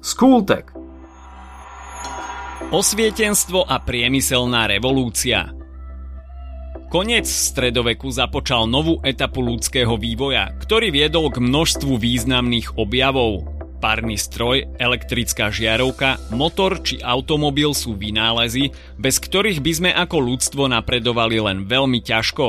[0.00, 0.72] Skultek.
[2.72, 5.52] Osvietenstvo a priemyselná revolúcia
[6.88, 13.44] Konec stredoveku započal novú etapu ľudského vývoja, ktorý viedol k množstvu významných objavov.
[13.84, 20.64] Párny stroj, elektrická žiarovka, motor či automobil sú vynálezy, bez ktorých by sme ako ľudstvo
[20.64, 22.46] napredovali len veľmi ťažko.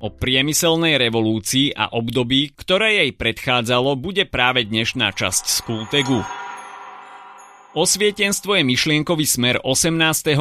[0.00, 6.47] O priemyselnej revolúcii a období, ktoré jej predchádzalo, bude práve dnešná časť Skultegu.
[7.78, 9.94] Osvietenstvo je myšlienkový smer 18.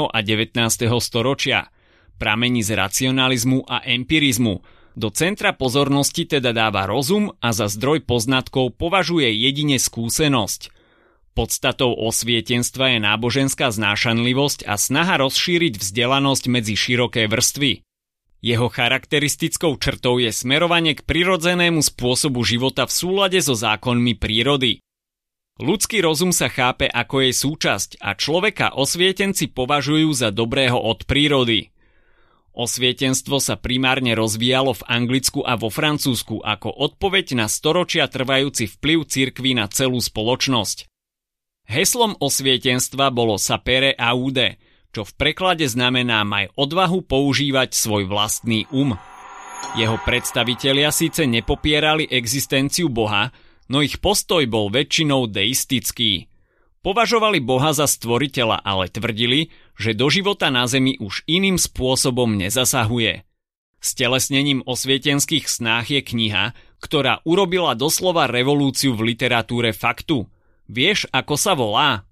[0.10, 0.58] a 19.
[0.98, 1.70] storočia.
[2.18, 4.66] Pramení z racionalizmu a empirizmu.
[4.98, 10.74] Do centra pozornosti teda dáva rozum a za zdroj poznatkov považuje jedine skúsenosť.
[11.38, 17.86] Podstatou osvietenstva je náboženská znášanlivosť a snaha rozšíriť vzdelanosť medzi široké vrstvy.
[18.42, 24.82] Jeho charakteristickou črtou je smerovanie k prirodzenému spôsobu života v súlade so zákonmi prírody.
[25.58, 31.74] Ľudský rozum sa chápe ako jej súčasť a človeka osvietenci považujú za dobrého od prírody.
[32.54, 39.10] Osvietenstvo sa primárne rozvíjalo v Anglicku a vo Francúzsku ako odpoveď na storočia trvajúci vplyv
[39.10, 40.86] cirkvy na celú spoločnosť.
[41.66, 44.62] Heslom osvietenstva bolo sapere aude,
[44.94, 48.94] čo v preklade znamená maj odvahu používať svoj vlastný um.
[49.74, 53.34] Jeho predstavitelia síce nepopierali existenciu Boha,
[53.68, 56.32] no ich postoj bol väčšinou deistický.
[56.84, 63.28] Považovali Boha za stvoriteľa, ale tvrdili, že do života na Zemi už iným spôsobom nezasahuje.
[63.78, 70.26] S telesnením osvietenských snách je kniha, ktorá urobila doslova revolúciu v literatúre faktu.
[70.72, 72.08] Vieš, ako sa volá?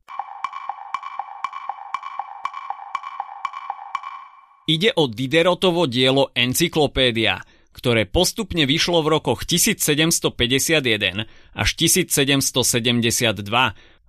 [4.65, 7.41] Ide o Diderotovo dielo Encyklopédia–
[7.75, 13.35] ktoré postupne vyšlo v rokoch 1751 až 1772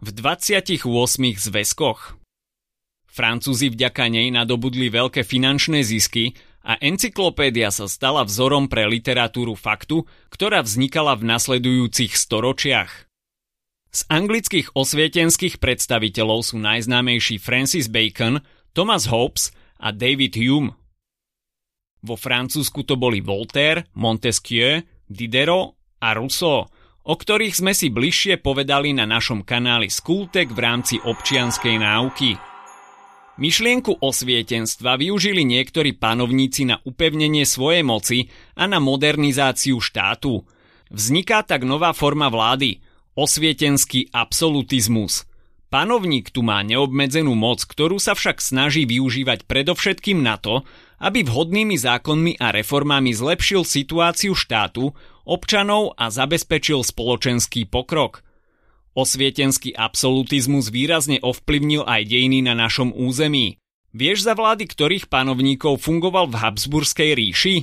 [0.01, 0.87] v 28
[1.35, 2.01] zväzkoch.
[3.11, 10.07] Francúzi vďaka nej nadobudli veľké finančné zisky a encyklopédia sa stala vzorom pre literatúru faktu,
[10.31, 13.09] ktorá vznikala v nasledujúcich storočiach.
[13.97, 18.45] Z anglických osvietenských predstaviteľov sú najznámejší Francis Bacon,
[18.77, 20.77] Thomas Hobbes a David Hume.
[22.07, 24.79] Vo Francúzsku to boli Voltaire, Montesquieu,
[25.11, 26.71] Diderot a Rousseau,
[27.03, 32.39] o ktorých sme si bližšie povedali na našom kanáli Skultek v rámci občianskej náuky.
[33.43, 40.47] Myšlienku osvietenstva využili niektorí panovníci na upevnenie svojej moci a na modernizáciu štátu.
[40.95, 42.81] Vzniká tak nová forma vlády,
[43.19, 45.27] osvietenský absolutizmus.
[45.67, 50.63] Panovník tu má neobmedzenú moc, ktorú sa však snaží využívať predovšetkým na to,
[50.97, 54.97] aby vhodnými zákonmi a reformami zlepšil situáciu štátu,
[55.29, 58.25] občanov a zabezpečil spoločenský pokrok.
[58.97, 63.61] Osvietenský absolutizmus výrazne ovplyvnil aj dejiny na našom území.
[63.93, 67.57] Vieš za vlády ktorých panovníkov fungoval v Habsburskej ríši?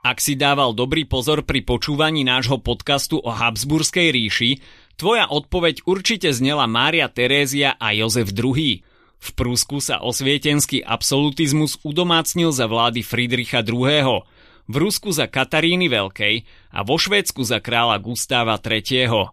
[0.00, 4.56] Ak si dával dobrý pozor pri počúvaní nášho podcastu o Habsburskej ríši,
[5.00, 8.84] Tvoja odpoveď určite znela Mária Terézia a Jozef II.
[9.16, 14.28] V Prúsku sa osvietenský absolutizmus udomácnil za vlády Friedricha II.,
[14.70, 16.44] v Rusku za Kataríny Veľkej
[16.76, 19.32] a vo Švédsku za kráľa Gustáva III.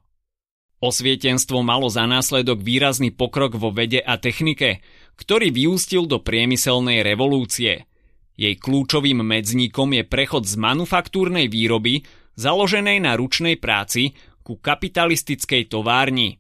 [0.80, 4.80] Osvietenstvo malo za následok výrazný pokrok vo vede a technike,
[5.20, 7.92] ktorý vyústil do priemyselnej revolúcie.
[8.40, 12.08] Jej kľúčovým medzníkom je prechod z manufaktúrnej výroby,
[12.40, 14.16] založenej na ručnej práci,
[14.48, 16.40] ku kapitalistickej továrni.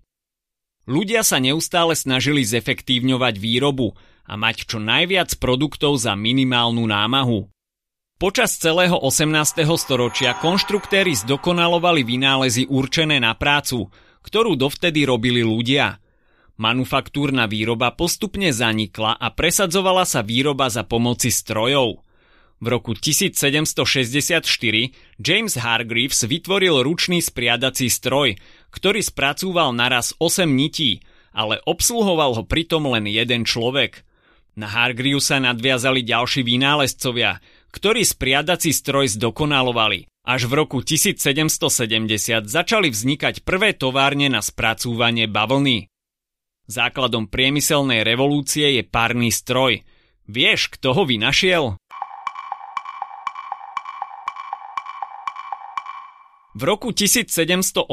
[0.87, 7.51] Ľudia sa neustále snažili zefektívňovať výrobu a mať čo najviac produktov za minimálnu námahu.
[8.15, 9.67] Počas celého 18.
[9.75, 13.91] storočia konštruktéry zdokonalovali vynálezy určené na prácu,
[14.23, 15.99] ktorú dovtedy robili ľudia.
[16.55, 21.99] Manufaktúrna výroba postupne zanikla a presadzovala sa výroba za pomoci strojov–
[22.57, 24.41] v roku 1764
[25.21, 28.33] James Hargreaves vytvoril ručný spriadací stroj,
[28.73, 31.05] ktorý spracúval naraz 8 nití,
[31.37, 34.01] ale obsluhoval ho pritom len jeden človek.
[34.57, 37.37] Na Hargreavesa nadviazali ďalší vynálezcovia,
[37.69, 40.09] ktorí spriadací stroj zdokonalovali.
[40.25, 45.87] Až v roku 1770 začali vznikať prvé továrne na spracúvanie bavlny.
[46.67, 49.87] Základom priemyselnej revolúcie je párny stroj.
[50.27, 51.79] Vieš, kto ho vynašiel?
[56.55, 57.89] V roku 1784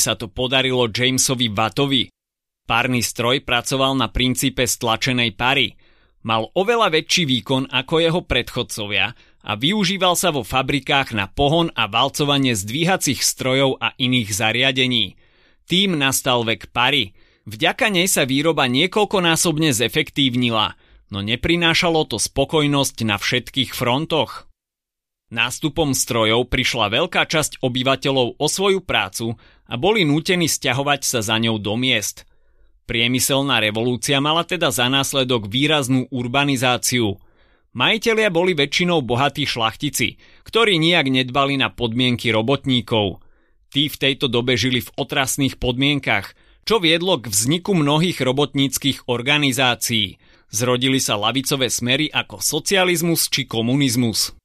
[0.00, 2.08] sa to podarilo Jamesovi Wattovi.
[2.64, 5.76] Párny stroj pracoval na princípe stlačenej pary.
[6.24, 9.12] Mal oveľa väčší výkon ako jeho predchodcovia
[9.44, 15.20] a využíval sa vo fabrikách na pohon a valcovanie zdvíhacích strojov a iných zariadení.
[15.68, 17.12] Tým nastal vek pary.
[17.44, 20.80] Vďaka nej sa výroba niekoľkonásobne zefektívnila,
[21.12, 24.48] no neprinášalo to spokojnosť na všetkých frontoch.
[25.34, 29.34] Nástupom strojov prišla veľká časť obyvateľov o svoju prácu
[29.66, 32.22] a boli nútení stiahovať sa za ňou do miest.
[32.86, 37.18] Priemyselná revolúcia mala teda za následok výraznú urbanizáciu–
[37.74, 40.14] Majitelia boli väčšinou bohatí šlachtici,
[40.46, 43.18] ktorí nijak nedbali na podmienky robotníkov.
[43.74, 50.22] Tí v tejto dobe žili v otrasných podmienkach, čo viedlo k vzniku mnohých robotníckých organizácií.
[50.54, 54.38] Zrodili sa lavicové smery ako socializmus či komunizmus.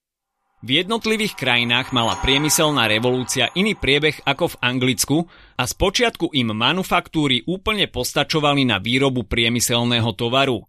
[0.60, 5.18] V jednotlivých krajinách mala priemyselná revolúcia iný priebeh ako v Anglicku
[5.56, 10.68] a spočiatku im manufaktúry úplne postačovali na výrobu priemyselného tovaru.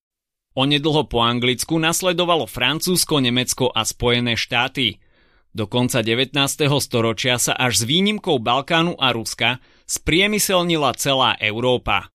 [0.54, 5.02] Onedlho po Anglicku nasledovalo Francúzsko, Nemecko a Spojené štáty.
[5.50, 6.38] Do konca 19.
[6.78, 9.58] storočia sa až s výnimkou Balkánu a Ruska
[9.90, 12.14] spriemyselnila celá Európa.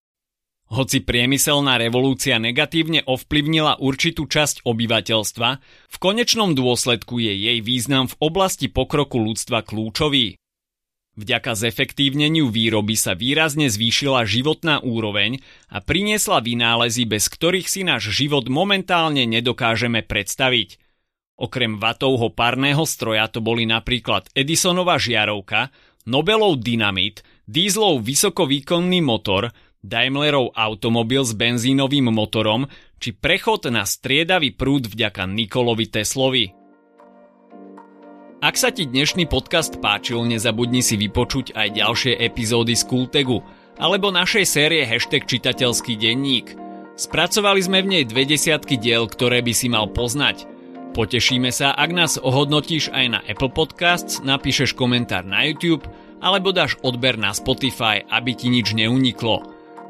[0.66, 5.50] Hoci priemyselná revolúcia negatívne ovplyvnila určitú časť obyvateľstva,
[5.94, 10.42] v konečnom dôsledku je jej význam v oblasti pokroku ľudstva kľúčový.
[11.16, 15.40] Vďaka zefektívneniu výroby sa výrazne zvýšila životná úroveň
[15.72, 20.82] a priniesla vynálezy, bez ktorých si náš život momentálne nedokážeme predstaviť.
[21.40, 25.72] Okrem vatovho parného stroja to boli napríklad Edisonova žiarovka,
[26.06, 29.50] Nobelov dynamit, dízlov vysokovýkonný motor,
[29.86, 32.66] Daimlerov automobil s benzínovým motorom
[32.98, 36.46] či prechod na striedavý prúd vďaka Nikolovi Teslovi.
[38.42, 43.46] Ak sa ti dnešný podcast páčil, nezabudni si vypočuť aj ďalšie epizódy z Kultegu
[43.78, 46.58] alebo našej série hashtag čitateľský denník.
[46.98, 50.50] Spracovali sme v nej dve desiatky diel, ktoré by si mal poznať.
[50.98, 55.86] Potešíme sa, ak nás ohodnotíš aj na Apple Podcasts, napíšeš komentár na YouTube
[56.24, 59.55] alebo dáš odber na Spotify, aby ti nič neuniklo.